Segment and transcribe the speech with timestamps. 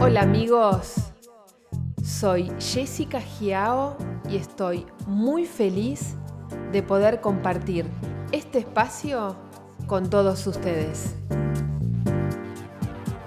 [0.00, 0.94] Hola amigos,
[2.04, 3.96] soy Jessica Giao
[4.30, 6.14] y estoy muy feliz
[6.70, 7.84] de poder compartir
[8.30, 9.34] este espacio
[9.88, 11.16] con todos ustedes.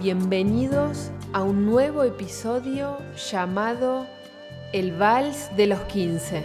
[0.00, 4.06] Bienvenidos a un nuevo episodio llamado
[4.72, 6.44] El Vals de los 15.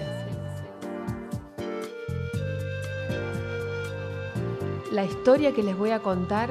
[4.92, 6.50] La historia que les voy a contar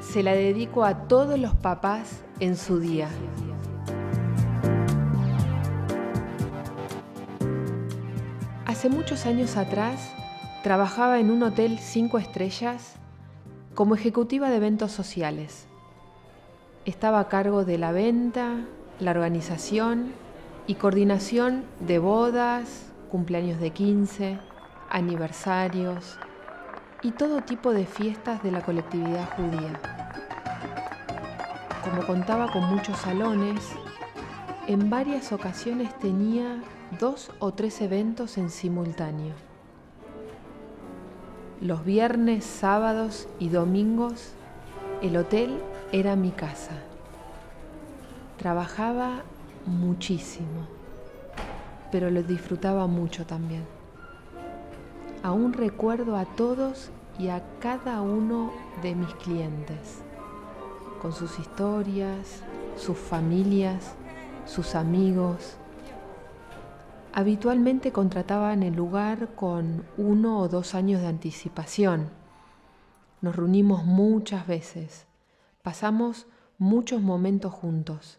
[0.00, 3.08] se la dedico a todos los papás en su día.
[8.66, 10.12] Hace muchos años atrás
[10.62, 12.96] trabajaba en un hotel cinco estrellas
[13.74, 15.66] como ejecutiva de eventos sociales.
[16.84, 18.56] Estaba a cargo de la venta,
[19.00, 20.12] la organización
[20.66, 24.38] y coordinación de bodas, cumpleaños de 15,
[24.90, 26.18] aniversarios
[27.02, 30.03] y todo tipo de fiestas de la colectividad judía.
[31.84, 33.62] Como contaba con muchos salones,
[34.66, 36.62] en varias ocasiones tenía
[36.98, 39.34] dos o tres eventos en simultáneo.
[41.60, 44.32] Los viernes, sábados y domingos
[45.02, 45.60] el hotel
[45.92, 46.72] era mi casa.
[48.38, 49.22] Trabajaba
[49.66, 50.66] muchísimo,
[51.92, 53.66] pero lo disfrutaba mucho también.
[55.22, 58.50] Aún recuerdo a todos y a cada uno
[58.82, 60.03] de mis clientes,
[61.04, 62.40] con sus historias,
[62.78, 63.94] sus familias,
[64.46, 65.58] sus amigos.
[67.12, 72.08] Habitualmente contrataban el lugar con uno o dos años de anticipación.
[73.20, 75.06] Nos reunimos muchas veces,
[75.60, 78.18] pasamos muchos momentos juntos.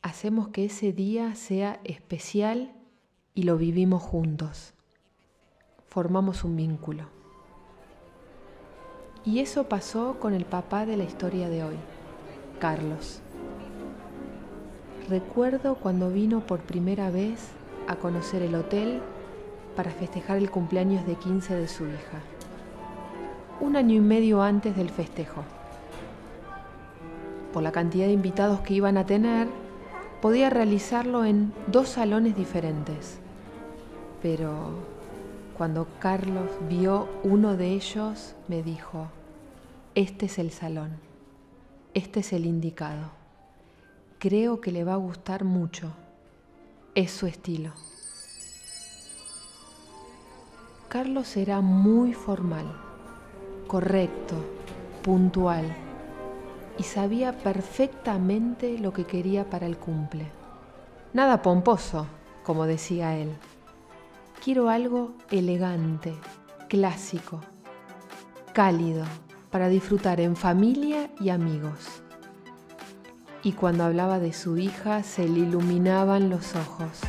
[0.00, 2.72] Hacemos que ese día sea especial
[3.34, 4.72] y lo vivimos juntos.
[5.84, 7.21] Formamos un vínculo.
[9.24, 11.76] Y eso pasó con el papá de la historia de hoy,
[12.58, 13.20] Carlos.
[15.08, 17.50] Recuerdo cuando vino por primera vez
[17.86, 19.00] a conocer el hotel
[19.76, 22.20] para festejar el cumpleaños de 15 de su hija,
[23.60, 25.44] un año y medio antes del festejo.
[27.52, 29.46] Por la cantidad de invitados que iban a tener,
[30.20, 33.18] podía realizarlo en dos salones diferentes.
[34.20, 34.70] Pero
[35.56, 39.08] cuando Carlos vio uno de ellos, me dijo,
[39.94, 40.96] este es el salón,
[41.94, 43.10] este es el indicado.
[44.18, 45.92] Creo que le va a gustar mucho.
[46.94, 47.72] Es su estilo.
[50.88, 52.66] Carlos era muy formal,
[53.66, 54.36] correcto,
[55.02, 55.74] puntual
[56.78, 60.26] y sabía perfectamente lo que quería para el cumple.
[61.12, 62.06] Nada pomposo,
[62.44, 63.30] como decía él.
[64.42, 66.14] Quiero algo elegante,
[66.68, 67.40] clásico,
[68.52, 69.04] cálido,
[69.50, 72.02] para disfrutar en familia y amigos
[73.42, 77.00] y cuando hablaba de su hija se le iluminaban los ojos.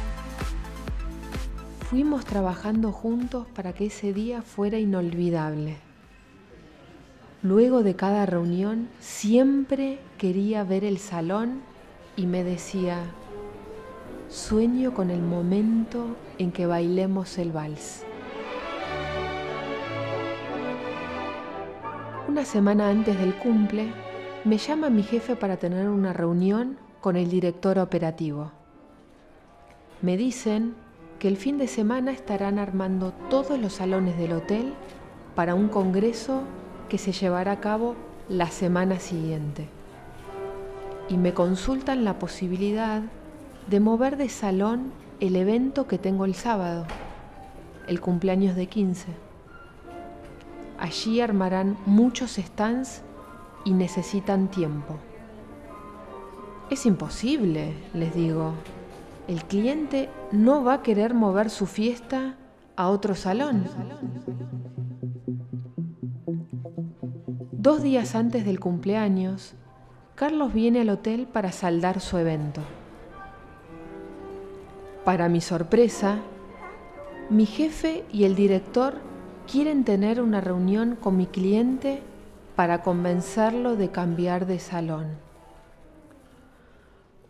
[1.89, 5.77] Fuimos trabajando juntos para que ese día fuera inolvidable.
[7.43, 11.61] Luego de cada reunión siempre quería ver el salón
[12.15, 12.99] y me decía,
[14.33, 18.03] sueño con el momento en que bailemos el vals.
[22.27, 23.93] Una semana antes del cumple,
[24.43, 28.51] me llama mi jefe para tener una reunión con el director operativo.
[30.01, 30.73] Me dicen
[31.19, 34.73] que el fin de semana estarán armando todos los salones del hotel
[35.35, 36.41] para un congreso
[36.89, 37.95] que se llevará a cabo
[38.29, 39.67] la semana siguiente.
[41.07, 43.03] Y me consultan la posibilidad
[43.67, 46.85] de mover de salón el evento que tengo el sábado,
[47.87, 49.07] el cumpleaños de 15.
[50.79, 53.03] Allí armarán muchos stands
[53.63, 54.95] y necesitan tiempo.
[56.69, 58.53] Es imposible, les digo.
[59.27, 62.35] El cliente no va a querer mover su fiesta
[62.75, 63.65] a otro salón.
[67.51, 69.53] Dos días antes del cumpleaños,
[70.15, 72.61] Carlos viene al hotel para saldar su evento.
[75.05, 76.19] Para mi sorpresa,
[77.29, 78.95] mi jefe y el director
[79.51, 82.01] quieren tener una reunión con mi cliente
[82.55, 85.17] para convencerlo de cambiar de salón.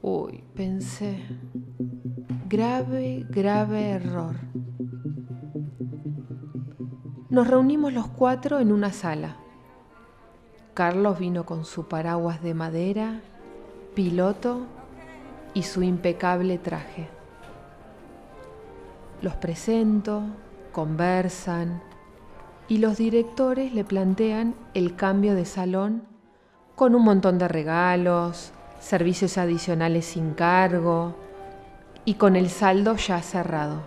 [0.04, 1.24] Uy, pensé,
[2.48, 4.36] grave, grave error.
[7.31, 9.38] Nos reunimos los cuatro en una sala.
[10.75, 13.22] Carlos vino con su paraguas de madera,
[13.96, 14.68] piloto
[15.56, 17.12] y su impecable traje.
[19.24, 20.22] Los presento,
[20.74, 21.81] conversan,
[22.68, 26.04] y los directores le plantean el cambio de salón
[26.75, 31.16] con un montón de regalos, servicios adicionales sin cargo
[32.04, 33.84] y con el saldo ya cerrado.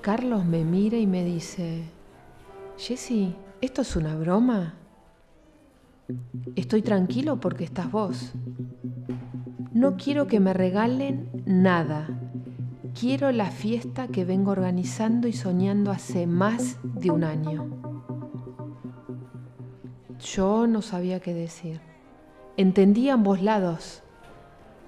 [0.00, 1.86] Carlos me mira y me dice,
[2.76, 4.74] Jessy, ¿esto es una broma?
[6.54, 8.32] Estoy tranquilo porque estás vos.
[9.72, 12.08] No quiero que me regalen nada.
[12.98, 17.70] Quiero la fiesta que vengo organizando y soñando hace más de un año.
[20.18, 21.80] Yo no sabía qué decir.
[22.56, 24.02] Entendía ambos lados,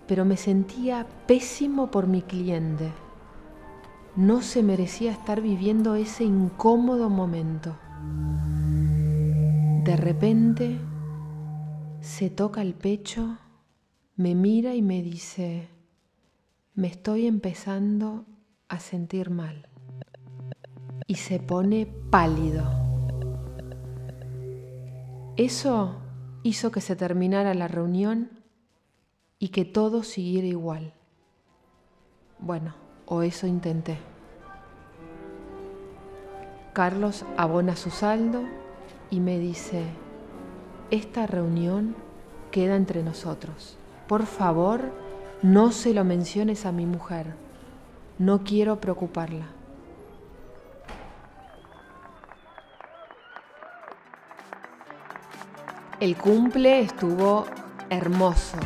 [0.09, 2.91] pero me sentía pésimo por mi cliente.
[4.17, 7.77] No se merecía estar viviendo ese incómodo momento.
[9.85, 10.81] De repente
[12.01, 13.39] se toca el pecho,
[14.17, 15.69] me mira y me dice,
[16.81, 18.25] me estoy empezando
[18.71, 19.69] a sentir mal.
[21.07, 22.65] Y se pone pálido.
[25.37, 25.97] Eso
[26.43, 28.31] hizo que se terminara la reunión
[29.39, 30.95] y que todo siguiera igual.
[32.39, 32.75] Bueno,
[33.05, 33.99] o eso intenté.
[36.73, 38.43] Carlos abona su saldo
[39.11, 39.85] y me dice,
[40.91, 41.95] esta reunión
[42.51, 43.77] queda entre nosotros.
[44.09, 45.10] Por favor,
[45.43, 47.35] no se lo menciones a mi mujer.
[48.19, 49.47] No quiero preocuparla.
[55.99, 57.47] El cumple estuvo
[57.89, 58.59] hermoso,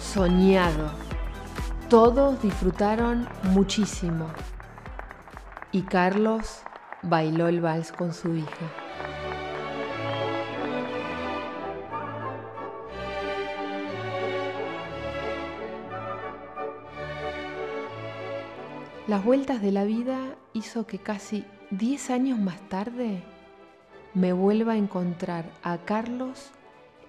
[0.00, 0.90] soñado.
[1.88, 4.26] Todos disfrutaron muchísimo.
[5.70, 6.62] Y Carlos
[7.02, 8.66] bailó el vals con su hija.
[19.12, 23.22] Las vueltas de la vida hizo que casi 10 años más tarde
[24.14, 26.50] me vuelva a encontrar a Carlos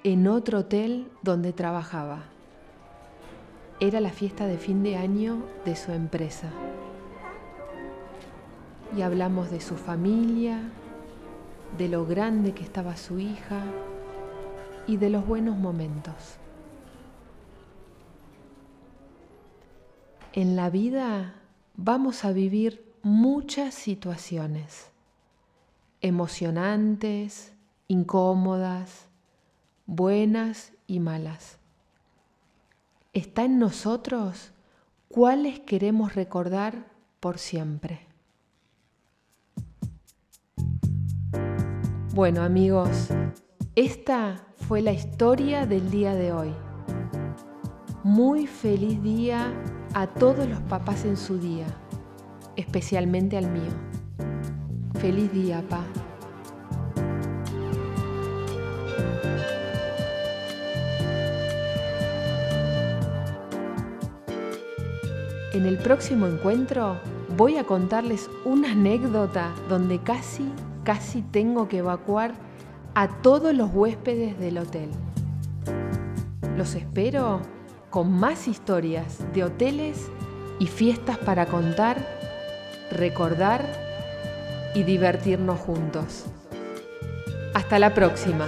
[0.03, 2.23] en otro hotel donde trabajaba.
[3.79, 6.49] Era la fiesta de fin de año de su empresa.
[8.97, 10.59] Y hablamos de su familia,
[11.77, 13.63] de lo grande que estaba su hija
[14.87, 16.35] y de los buenos momentos.
[20.33, 21.35] En la vida
[21.75, 24.91] vamos a vivir muchas situaciones
[26.01, 27.53] emocionantes,
[27.87, 29.07] incómodas,
[29.85, 31.57] buenas y malas.
[33.13, 34.51] Está en nosotros
[35.07, 36.87] cuáles queremos recordar
[37.21, 38.05] por siempre.
[42.13, 43.07] Bueno amigos,
[43.75, 46.53] esta fue la historia del día de hoy.
[48.03, 49.53] Muy feliz día
[49.93, 51.67] a todos los papás en su día,
[52.55, 53.71] especialmente al mío.
[54.99, 55.83] Feliz día, pa.
[65.53, 66.97] En el próximo encuentro
[67.37, 70.51] voy a contarles una anécdota donde casi,
[70.83, 72.33] casi tengo que evacuar
[72.95, 74.89] a todos los huéspedes del hotel.
[76.57, 77.41] Los espero
[77.93, 80.09] con más historias de hoteles
[80.57, 82.03] y fiestas para contar,
[82.89, 83.63] recordar
[84.73, 86.25] y divertirnos juntos.
[87.53, 88.47] Hasta la próxima.